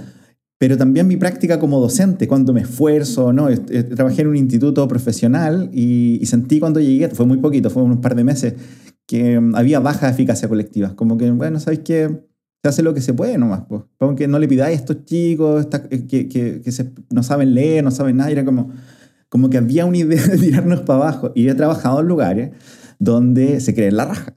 [0.58, 3.48] Pero también mi práctica como docente, cuando me esfuerzo, ¿no?
[3.94, 8.00] Trabajé en un instituto profesional y, y sentí cuando llegué, fue muy poquito, fue un
[8.00, 8.54] par de meses,
[9.06, 10.96] que mm, había baja eficacia colectiva.
[10.96, 12.10] Como que, bueno, ¿sabes qué?
[12.62, 13.64] se hace lo que se puede nomás.
[13.68, 13.82] Pues.
[13.98, 16.70] Como que no le pidáis a estos chicos eh, que, que, que
[17.10, 18.30] no saben leer, no saben nada.
[18.30, 18.72] Era como,
[19.28, 21.32] como que había una idea de tirarnos para abajo.
[21.34, 22.50] Y he trabajado en lugares
[22.98, 24.36] donde se cree la raja.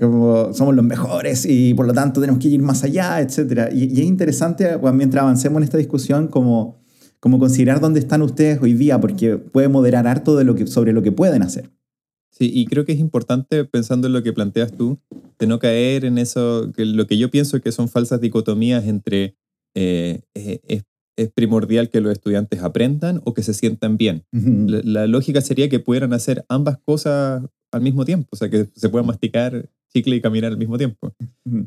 [0.00, 3.70] Como somos los mejores y por lo tanto tenemos que ir más allá, etc.
[3.72, 6.82] Y, y es interesante mientras avancemos en esta discusión como,
[7.22, 10.92] como considerar dónde están ustedes hoy día, porque puede moderar harto de lo que, sobre
[10.92, 11.70] lo que pueden hacer.
[12.30, 14.98] Sí, y creo que es importante, pensando en lo que planteas tú,
[15.38, 19.36] de no caer en eso, que lo que yo pienso que son falsas dicotomías entre
[19.76, 20.84] eh, eh, es,
[21.34, 24.24] primordial que los estudiantes aprendan o que se sientan bien.
[24.32, 28.88] la, lógica sería que pudieran hacer ambas cosas al mismo tiempo, o sea, que se
[28.88, 31.12] puedan masticar chicle y caminar al mismo tiempo.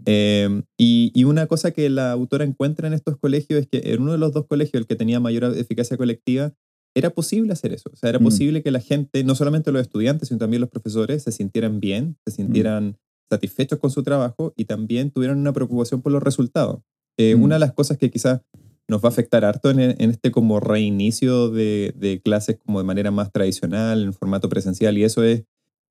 [0.06, 4.02] Eh, y, y, una cosa que la autora encuentra en estos colegios es que en
[4.02, 6.54] uno de los dos colegios, el que tenía mayor eficacia colectiva,
[6.96, 7.90] era posible hacer eso.
[7.94, 8.24] O sea, era mm.
[8.24, 12.18] posible que la gente, no solamente los estudiantes, sino también los profesores, se sintieran bien,
[12.26, 12.36] se mm.
[12.36, 12.98] sintieran
[13.30, 16.82] satisfechos con su trabajo y también tuvieran una preocupación por los resultados.
[17.18, 17.44] Eh, mm.
[17.44, 18.42] Una de las cosas que quizás
[18.88, 22.86] nos va a afectar harto en, en este como reinicio de, de, clases como de
[22.86, 25.44] manera más tradicional, en formato presencial, y eso es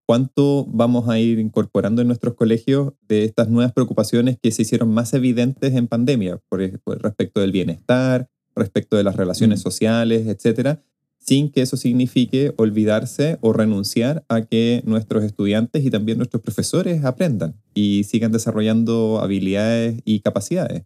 [0.07, 4.93] cuánto vamos a ir incorporando en nuestros colegios de estas nuevas preocupaciones que se hicieron
[4.93, 10.83] más evidentes en pandemia, por, por respecto del bienestar, respecto de las relaciones sociales, etcétera,
[11.19, 17.05] sin que eso signifique olvidarse o renunciar a que nuestros estudiantes y también nuestros profesores
[17.05, 20.85] aprendan y sigan desarrollando habilidades y capacidades.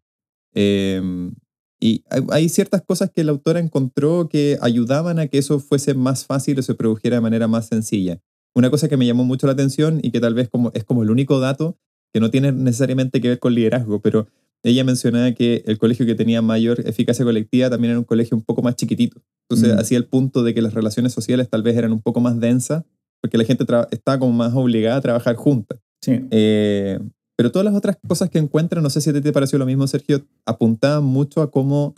[0.54, 1.34] Em,
[1.80, 6.24] y hay ciertas cosas que la autora encontró que ayudaban a que eso fuese más
[6.24, 8.20] fácil o se produjera de manera más sencilla.
[8.54, 11.02] Una cosa que me llamó mucho la atención y que tal vez como, es como
[11.02, 11.76] el único dato
[12.12, 14.28] que no tiene necesariamente que ver con liderazgo, pero
[14.62, 18.42] ella mencionaba que el colegio que tenía mayor eficacia colectiva también era un colegio un
[18.42, 19.20] poco más chiquitito.
[19.48, 19.78] Entonces mm.
[19.78, 22.84] hacía el punto de que las relaciones sociales tal vez eran un poco más densas
[23.20, 25.80] porque la gente estaba como más obligada a trabajar juntas.
[26.02, 26.20] Sí.
[26.30, 26.98] Eh,
[27.36, 29.66] pero todas las otras cosas que encuentran, no sé si a ti te pareció lo
[29.66, 31.94] mismo, Sergio, apuntaban mucho a cómo,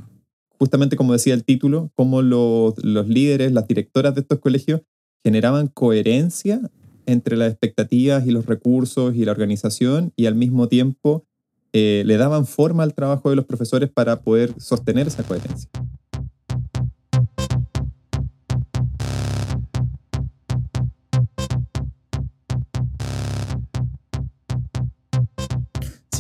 [0.58, 4.82] justamente como decía el título, cómo los, los líderes, las directoras de estos colegios
[5.22, 6.60] generaban coherencia
[7.06, 11.24] entre las expectativas y los recursos y la organización y al mismo tiempo
[11.72, 15.70] eh, le daban forma al trabajo de los profesores para poder sostener esa coherencia.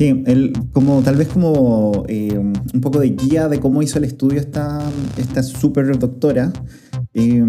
[0.00, 4.04] Sí, el, como, tal vez como eh, un poco de guía de cómo hizo el
[4.04, 4.80] estudio esta,
[5.18, 6.52] esta super doctora.
[7.12, 7.44] Eh,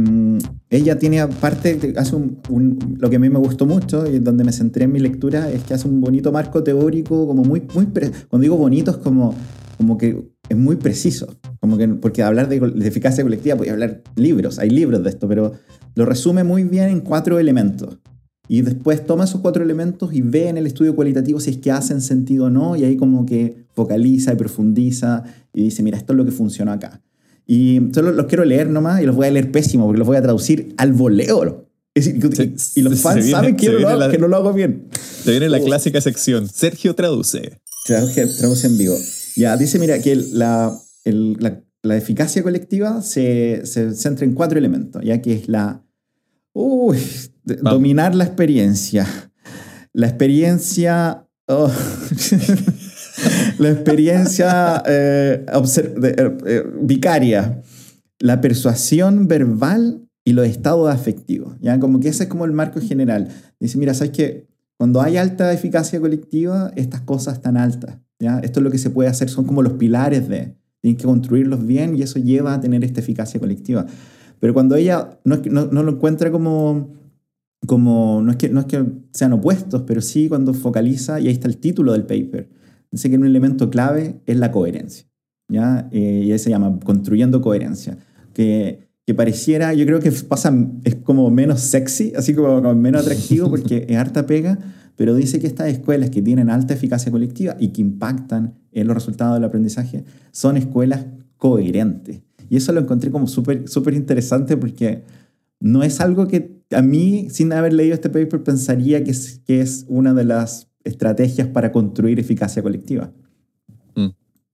[0.69, 4.52] ella tiene aparte, hace un, lo que a mí me gustó mucho y donde me
[4.52, 8.41] centré en mi lectura es que hace un bonito marco teórico, como muy, muy cuando
[8.41, 9.36] digo bonito es como,
[9.78, 11.28] como que es muy preciso,
[11.60, 15.28] como que, porque hablar de, de eficacia colectiva, puede hablar libros, hay libros de esto,
[15.28, 15.54] pero
[15.95, 18.00] lo resume muy bien en cuatro elementos.
[18.47, 21.71] Y después toma esos cuatro elementos y ve en el estudio cualitativo si es que
[21.71, 26.12] hacen sentido o no, y ahí como que focaliza y profundiza y dice, mira, esto
[26.13, 27.02] es lo que funcionó acá.
[27.54, 30.16] Y solo los quiero leer nomás y los voy a leer pésimo porque los voy
[30.16, 31.68] a traducir al voleo.
[31.96, 34.88] y, los fans saben que, no lo hago, bien.
[35.26, 35.66] Te viene la oh.
[35.66, 36.48] clásica sección.
[36.48, 37.60] Sergio traduce.
[37.86, 38.96] Traduce, traduce en vivo.
[39.36, 45.04] Ya, dice, mira, que la, la, la, eficacia colectiva se, se centra en cuatro elementos,
[45.04, 45.84] ya que es la
[46.54, 47.00] Uy,
[47.44, 49.06] dominar la experiencia.
[49.92, 51.28] La experiencia...
[51.48, 51.70] Oh,
[53.62, 57.62] la experiencia eh, eh, eh, vicaria.
[58.19, 61.56] la persuasión verbal y los estados afectivos.
[61.62, 61.80] ¿ya?
[61.80, 63.28] Como que ese es como el marco general.
[63.60, 64.47] Dice, mira, ¿sabes qué?
[64.78, 68.00] Cuando hay alta eficacia colectiva, estas cosas están altas.
[68.19, 68.39] ¿ya?
[68.39, 70.56] Esto es lo que se puede hacer, son como los pilares de...
[70.82, 73.86] Tienen que construirlos bien y eso lleva a tener esta eficacia colectiva.
[74.39, 76.95] Pero cuando ella no, no, no lo encuentra como,
[77.67, 81.34] como no, es que, no es que sean opuestos, pero sí cuando focaliza, y ahí
[81.34, 82.50] está el título del paper,
[82.92, 85.08] dice que un elemento clave es la coherencia.
[85.48, 85.88] ¿ya?
[85.92, 87.98] Eh, y ahí se llama Construyendo Coherencia.
[88.34, 93.02] Que, que pareciera, yo creo que pasa, es como menos sexy, así como, como menos
[93.02, 94.58] atractivo porque es harta pega,
[94.96, 98.96] pero dice que estas escuelas que tienen alta eficacia colectiva y que impactan en los
[98.96, 101.06] resultados del aprendizaje son escuelas
[101.38, 102.22] coherentes.
[102.50, 105.04] Y eso lo encontré como súper súper interesante porque
[105.60, 109.62] no es algo que a mí, sin haber leído este paper, pensaría que es, que
[109.62, 113.12] es una de las estrategias para construir eficacia colectiva.
[113.96, 114.10] Mm.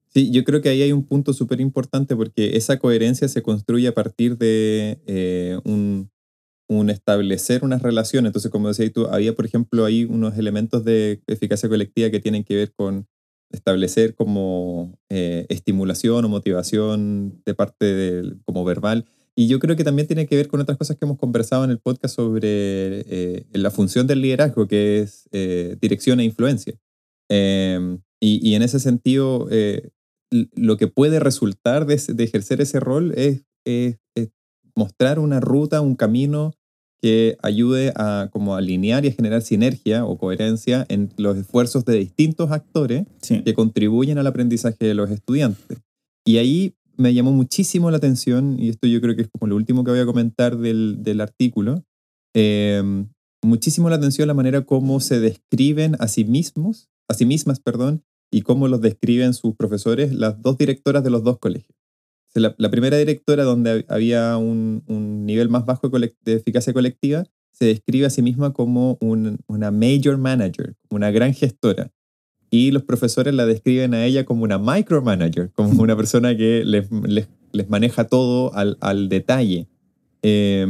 [0.07, 3.87] Sí, yo creo que ahí hay un punto súper importante porque esa coherencia se construye
[3.87, 6.09] a partir de eh, un,
[6.67, 8.29] un, establecer unas relaciones.
[8.29, 12.43] Entonces, como decías tú, había, por ejemplo, ahí unos elementos de eficacia colectiva que tienen
[12.43, 13.07] que ver con
[13.51, 19.05] establecer como eh, estimulación o motivación de parte del, como verbal.
[19.38, 21.69] Y yo creo que también tiene que ver con otras cosas que hemos conversado en
[21.69, 22.47] el podcast sobre
[23.08, 26.73] eh, la función del liderazgo, que es eh, dirección e influencia.
[27.30, 29.47] Em, y, y, en ese sentido,
[30.32, 34.30] lo que puede resultar de, de ejercer ese rol es, es, es,
[34.76, 36.54] mostrar una ruta, un camino
[37.02, 41.95] que ayude a como alinear y a generar sinergia o coherencia en los esfuerzos de
[41.97, 43.43] distintos actores Sí.
[43.43, 45.80] que contribuyen al aprendizaje de los estudiantes.
[46.26, 49.55] Y ahí me llamó muchísimo la atención, y esto yo creo que es como lo
[49.55, 51.83] último que voy a comentar del, del artículo,
[52.33, 52.83] eh,
[53.41, 58.03] muchísimo la atención la manera como se describen a sí mismos, a sí mismas, perdón,
[58.31, 61.77] y cómo los describen sus profesores, las dos directoras de los dos colegios.
[62.33, 67.65] La, primera directora, donde había un, un nivel más bajo de, de, eficacia colectiva, se
[67.65, 71.91] describe a sí misma como un, una major manager, una gran gestora.
[72.49, 76.91] Y los profesores la describen a ella como una micromanager, como una persona que les,
[76.91, 79.67] les, les maneja todo al, al detalle.
[80.21, 80.65] Eh,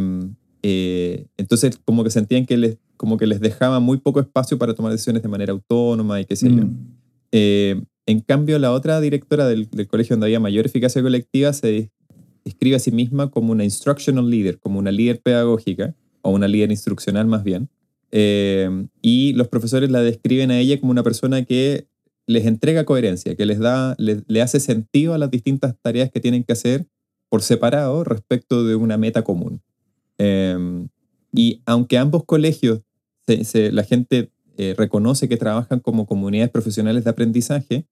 [0.63, 4.73] eh, entonces, como que sentían que les, como que les dejaba muy poco espacio para
[4.73, 6.65] tomar decisiones de manera autónoma y qué sé yo.
[6.65, 6.75] Mm.
[7.31, 11.91] Eh, en cambio, la otra directora del, del, colegio donde había mayor eficacia colectiva se
[12.43, 16.71] describe a sí misma como una instructional leader, como una líder pedagógica, o una líder
[16.71, 17.69] instruccional más bien.
[18.11, 21.87] Eh, y los profesores la describen a ella como una persona que
[22.25, 26.43] les entrega coherencia, que les da, le, hace sentido a las distintas tareas que tienen
[26.43, 26.87] que hacer
[27.29, 29.61] por separado respecto de una meta común.
[30.17, 30.87] Eh,
[31.33, 32.81] y aunque ambos colegios,
[33.27, 37.85] la gente eh, reconoce que trabajan como comunidades profesionales de aprendizaje,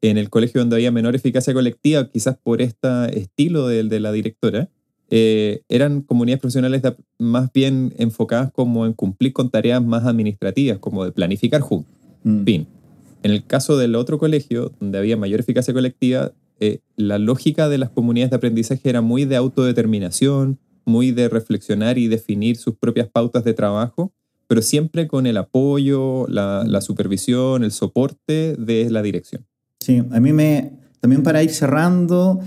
[0.00, 4.12] en el colegio donde había menor eficacia colectiva, quizás por este estilo de, de la
[4.12, 4.68] directora,
[5.14, 10.78] eh, eran comunidades profesionales de, más bien enfocadas como en cumplir con tareas más administrativas,
[10.78, 11.92] como de planificar juntos.
[12.24, 12.44] Mm.
[12.44, 12.66] Fin.
[13.22, 17.76] En el caso del otro colegio, donde había mayor eficacia colectiva, eh, la lógica de
[17.76, 23.06] las comunidades de aprendizaje era muy de autodeterminación, muy de reflexionar y definir sus propias
[23.06, 24.14] pautas de trabajo,
[24.46, 29.44] pero siempre con el apoyo, la, la supervisión, el soporte de la dirección.
[29.78, 32.40] Sí, a mí me, también para ir cerrando,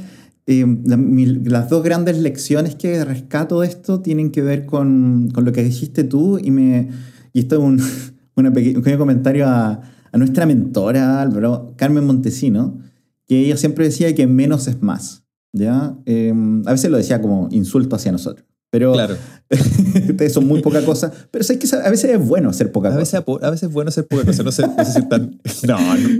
[0.45, 5.63] las dos grandes lecciones que rescato de esto tienen que ver con, con lo que
[5.63, 6.89] dijiste tú y, me,
[7.33, 7.77] y esto es un,
[8.53, 9.81] pequeño, un pequeño comentario a,
[10.11, 12.79] a, nuestra mentora, Álvaro, Carmen Montesino,
[13.27, 15.25] que ella siempre decía que menos es más.
[15.55, 15.97] ¿ya?
[16.05, 16.33] Eh,
[16.65, 18.47] a veces lo decía como insulto hacia nosotros.
[18.75, 19.15] Pero claro.
[20.19, 21.09] es muy poca cosa.
[21.31, 23.47] Pero es que a veces es bueno hacer poca a veces, cosa.
[23.47, 24.43] A veces es bueno hacer poca cosa.
[24.43, 25.39] No sé, no sé si tan...
[25.65, 25.77] No,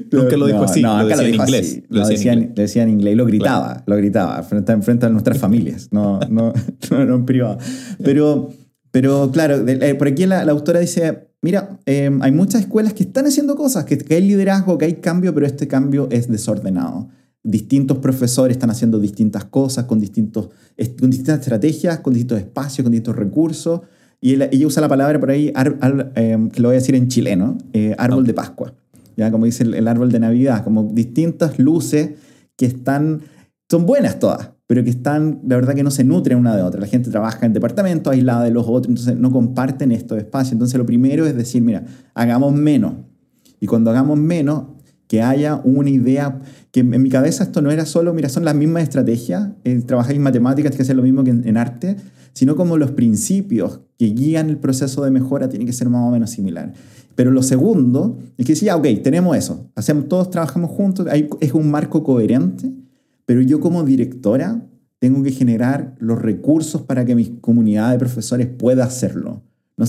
[0.09, 0.81] nunca lo dijo no, así.
[0.81, 1.67] No, lo decía lo inglés.
[1.67, 1.83] Así.
[1.89, 2.55] Lo, lo decía, en inglés.
[2.55, 3.17] decía en inglés.
[3.17, 3.67] Lo gritaba.
[3.67, 3.83] Claro.
[3.87, 4.41] Lo gritaba.
[4.43, 5.89] Frente, a, frente a nuestras familias.
[5.91, 6.53] No, no,
[6.91, 7.57] no, no en privado.
[8.01, 8.53] Pero,
[8.91, 11.27] pero claro, eh, por aquí la, la autora dice...
[11.41, 14.93] Mira, eh, hay muchas escuelas que están haciendo cosas, que, que hay liderazgo, que hay
[14.93, 17.09] cambio, pero este cambio es desordenado
[17.45, 20.49] distintos profesores están haciendo distintas cosas, con, distintos,
[20.99, 23.81] con distintas estrategias, con distintos espacios, con distintos recursos.
[24.19, 26.79] Y ella, ella usa la palabra por ahí, ar, ar, eh, que lo voy a
[26.79, 28.27] decir en chileno, eh, árbol okay.
[28.27, 28.73] de Pascua.
[29.15, 32.11] Ya como dice el, el, árbol de Navidad, como distintas luces
[32.57, 33.21] que están,
[33.69, 36.81] son buenas todas, pero que están, la verdad que no se nutren una de otra.
[36.81, 40.53] La gente trabaja en departamentos aislada de los otros, entonces no comparten estos espacios.
[40.53, 42.93] Entonces lo primero es decir, mira, hagamos menos.
[43.59, 44.63] Y cuando hagamos menos,
[45.07, 46.41] que haya una idea,
[46.71, 50.21] que en mi cabeza esto no era solo, mira, son las mismas estrategias, eh, en
[50.21, 51.97] matemáticas tiene que hacer lo mismo que en, arte,
[52.33, 56.11] sino como los principios que guían el proceso de mejora tienen que ser más o
[56.11, 56.73] menos similar.
[57.15, 61.29] Pero lo segundo es que decía, ya, ok, tenemos eso, hacemos, todos trabajamos juntos, hay,
[61.39, 62.73] es un marco coherente,
[63.25, 64.67] pero yo como directora
[64.99, 69.43] tengo que generar los recursos para que mi comunidad de profesores pueda hacerlo.
[69.77, 69.85] No,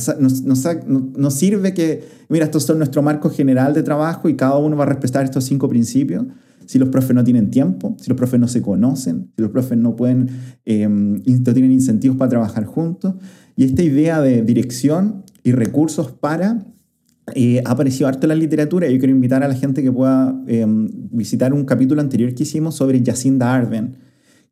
[1.17, 4.85] no, sirve que, mira, estos son nuestro marco general de trabajo y cada uno va
[4.85, 6.25] a respetar estos cinco principios.
[6.67, 9.79] Si los profes no tienen tiempo, si los profes no se conocen, si los profes
[9.79, 10.29] no pueden,
[10.65, 13.15] eh, no tienen incentivos para trabajar juntos.
[13.55, 16.67] Y esta idea de dirección y recursos para
[17.35, 18.89] eh, ha aparecido harto en la literatura.
[18.89, 22.77] Yo quiero invitar a la gente que pueda em, visitar un capítulo anterior que hicimos
[22.77, 23.97] sobre Jacinda Arden,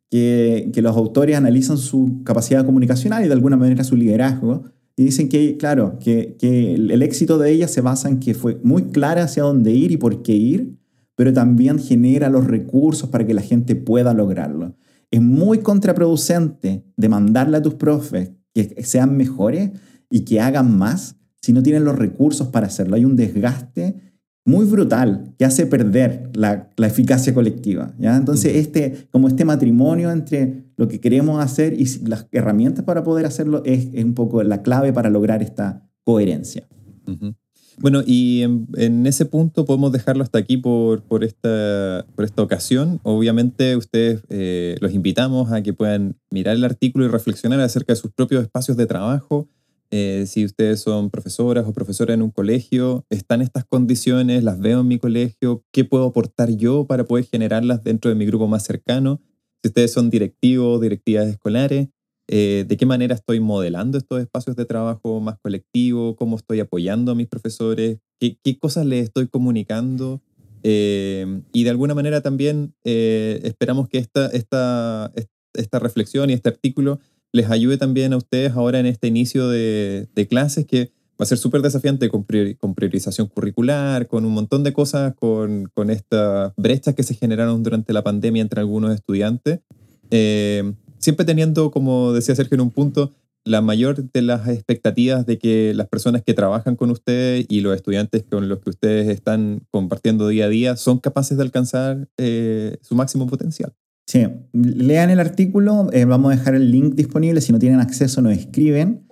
[0.09, 4.65] que, los autores analizan su capacidad comunicacional y de alguna manera su liderazgo.
[4.97, 8.59] Y dicen que, claro, que, que el éxito de ella se basa en que fue
[8.63, 10.77] muy clara hacia dónde ir y por qué ir,
[11.15, 14.75] pero también genera los recursos para que la gente pueda lograrlo.
[15.11, 19.71] Es muy contraproducente demandarle a tus profes que sean mejores
[20.09, 22.95] y que hagan más si no tienen los recursos para hacerlo.
[22.95, 24.04] Hay un desgaste
[24.45, 27.93] muy brutal que hace perder la, eficacia colectiva.
[27.97, 28.15] ¿ya?
[28.15, 33.25] Entonces, este, como este matrimonio entre lo que queremos hacer y las herramientas para poder
[33.25, 36.67] hacerlo es, un poco la clave para lograr esta coherencia.
[37.77, 42.99] Bueno, y en, ese punto podemos dejarlo hasta aquí por, por, esta, por esta ocasión.
[43.03, 47.97] Obviamente ustedes eh, los invitamos a que puedan mirar el artículo y reflexionar acerca de
[47.97, 49.49] sus propios espacios de trabajo.
[49.91, 54.81] Eh, si ustedes son profesoras o profesoras en un colegio, están estas condiciones, las veo
[54.81, 58.63] en mi colegio, ¿qué puedo aportar yo para poder generarlas dentro de mi grupo más
[58.63, 59.21] cercano?
[59.61, 61.89] Si ustedes son directivos, directivas escolares,
[62.27, 67.11] eh, de qué manera estoy modelando estos espacios de trabajo más colectivo, cómo estoy apoyando
[67.11, 70.21] a mis profesores, qué, qué cosas les estoy comunicando.
[70.63, 75.11] Eh, y de alguna manera también esperamos que esta, esta,
[75.53, 76.99] esta reflexión y este artículo
[77.35, 81.37] les ayude también a ustedes ahora en este inicio de, clases que va a ser
[81.37, 82.25] súper desafiante con,
[82.57, 87.61] con, priorización curricular, con un montón de cosas, con, con estas brechas que se generaron
[87.61, 89.59] durante la pandemia entre algunos estudiantes.
[90.11, 93.11] Eh, siempre teniendo, como decía Sergio en un punto,
[93.43, 97.75] la mayor de las expectativas de que las personas que trabajan con ustedes y los
[97.75, 102.77] estudiantes con los que ustedes están compartiendo día a día son capaces de alcanzar eh,
[102.81, 103.73] su máximo potencial.
[104.05, 108.21] Sí, lean el artículo, eh, vamos a dejar el link disponible, si no tienen acceso
[108.21, 109.07] nos escriben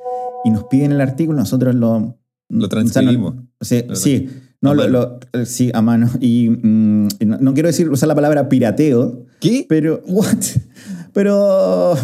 [0.46, 2.20] y nos piden el artículo, nosotros lo...
[2.50, 3.36] Lo transcribimos.
[3.62, 4.30] sí, sí,
[4.64, 6.10] no, lo, sí, a mano.
[6.22, 7.08] Y mm,
[7.42, 9.26] no, quiero decir usar la palabra pirateo.
[9.42, 9.66] ¿Qué?
[9.68, 10.38] Pero, what?
[11.12, 11.96] Pero.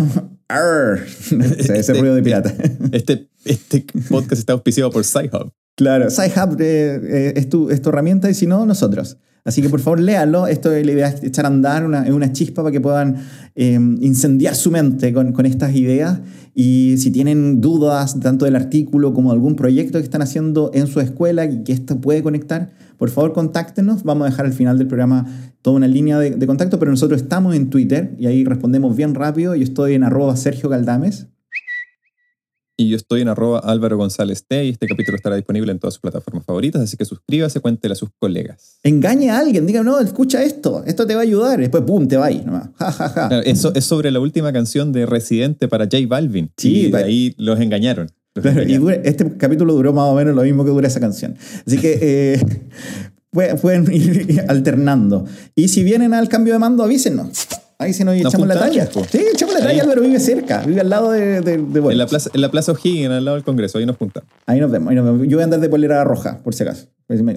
[0.50, 2.54] ese, este, ruido de pirata.
[2.92, 5.54] Este, este podcast está auspiciado por SciHub.
[5.78, 9.18] Claro, SciHub eh, eh, es, tu, es tu herramienta y si no, nosotros.
[9.46, 10.48] Así que por favor léalo.
[10.48, 13.18] Esto es la idea es echar a andar una, una chispa para que puedan
[13.56, 16.20] em, incendiar su mente con, con, estas ideas.
[16.54, 20.88] Y si tienen dudas tanto del artículo como de algún proyecto que están haciendo en
[20.88, 24.04] su escuela y que esto puede conectar, por favor contáctenos.
[24.04, 25.26] Vamos a dejar al final del programa
[25.62, 29.16] toda una línea de, de contacto, pero nosotros estamos en Twitter y ahí respondemos bien
[29.16, 29.56] rápido.
[29.56, 31.28] Yo estoy en arroba Sergio Galdames.
[32.80, 35.96] Y yo estoy en arroba Álvaro González T y este capítulo estará disponible en todas
[35.96, 38.80] sus plataformas favoritas, así que suscríbase, cuéntele a sus colegas.
[38.84, 41.60] Engañe a alguien, diga, no, escucha esto, esto te va a ayudar.
[41.60, 42.70] después, pum, te va ahí nomás.
[43.44, 46.52] eso es sobre la última canción de Residente para J Balvin.
[46.56, 48.12] Sí, y ahí los engañaron.
[48.66, 51.36] y este capítulo duró más o menos lo mismo que dura esa canción.
[51.68, 52.42] Así que eh,
[53.62, 55.26] pueden ir alternando.
[55.54, 57.46] Y si vienen al cambio de mando, avísenos.
[57.82, 58.90] Ahí se nos, echamos la talla.
[59.10, 62.30] Sí, echamos la talla, pero vive cerca, vive al lado de, de, en, la plaza,
[62.34, 64.30] en la Plaza O'Higgins, al lado del Congreso, ahí nos juntamos.
[64.48, 65.22] Ahí nos vemos, ahí nos vemos.
[65.30, 66.88] Yo voy a andar de polera roja, por si acaso.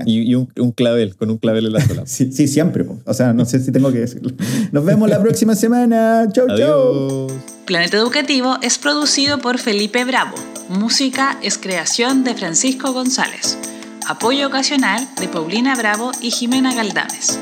[0.05, 2.03] y, un, un, clavel, con un clavel en la sola.
[2.07, 2.84] sí, sí, siempre.
[3.05, 4.32] O sea, no sé si tengo que decirlo.
[4.72, 6.26] Nos vemos la próxima semana.
[6.32, 7.28] Chau, chau.
[7.64, 10.34] Planeta Educativo es producido por Felipe Bravo.
[10.68, 13.59] Música es creación de Francisco González.
[14.09, 17.38] Apoyo ocasional de Paulina Bravo y Jimena Galdames